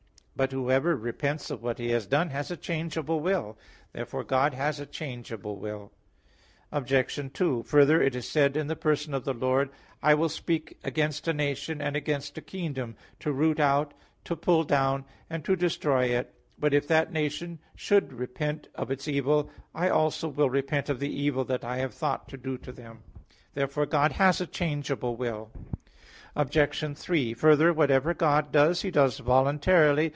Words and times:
But 0.33 0.53
whoever 0.53 0.95
repents 0.95 1.51
of 1.51 1.61
what 1.61 1.77
he 1.77 1.89
has 1.91 2.07
done, 2.07 2.31
has 2.31 2.49
a 2.49 2.57
changeable 2.57 3.19
will. 3.19 3.59
Therefore 3.93 4.23
God 4.23 4.55
has 4.55 4.79
a 4.79 4.87
changeable 4.87 5.57
will. 5.59 5.91
Obj. 6.71 7.19
2: 7.31 7.61
Further, 7.61 8.01
it 8.01 8.15
is 8.15 8.27
said 8.27 8.57
in 8.57 8.65
the 8.65 8.75
person 8.75 9.13
of 9.13 9.23
the 9.23 9.35
Lord: 9.35 9.69
"I 10.01 10.15
will 10.15 10.29
speak 10.29 10.79
against 10.83 11.27
a 11.27 11.33
nation 11.33 11.79
and 11.79 11.95
against 11.95 12.39
a 12.39 12.41
kingdom, 12.41 12.95
to 13.19 13.31
root 13.31 13.59
out, 13.59 13.91
and 13.91 14.25
to 14.25 14.35
pull 14.35 14.63
down, 14.63 15.05
and 15.29 15.45
to 15.45 15.55
destroy 15.55 16.05
it; 16.05 16.33
but 16.57 16.73
if 16.73 16.87
that 16.87 17.11
nation 17.13 17.59
shall 17.75 18.01
repent 18.01 18.67
of 18.73 18.89
its 18.89 19.07
evil, 19.07 19.51
I 19.75 19.89
also 19.89 20.27
will 20.27 20.49
repent 20.49 20.89
of 20.89 20.99
the 20.99 21.13
evil 21.15 21.45
that 21.45 21.63
I 21.63 21.77
have 21.77 21.93
thought 21.93 22.27
to 22.29 22.37
do 22.37 22.57
to 22.59 22.71
them" 22.71 23.03
(Jer. 23.05 23.11
18:7, 23.11 23.11
8). 23.11 23.35
Therefore 23.53 23.85
God 23.85 24.11
has 24.13 24.41
a 24.41 24.47
changeable 24.47 25.15
will. 25.15 25.51
Obj. 26.35 26.97
3: 26.97 27.33
Further, 27.35 27.71
whatever 27.71 28.15
God 28.15 28.51
does, 28.51 28.81
He 28.81 28.89
does 28.89 29.19
voluntarily. 29.19 30.09